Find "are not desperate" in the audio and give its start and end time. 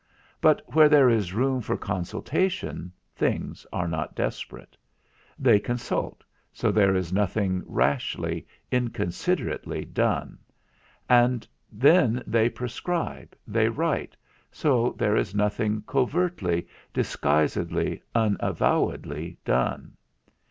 3.71-4.75